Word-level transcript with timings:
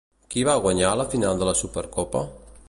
Qui 0.35 0.45
va 0.47 0.55
guanyar 0.63 0.95
la 1.01 1.05
final 1.13 1.43
de 1.43 1.49
la 1.51 1.55
Supercopa? 1.63 2.25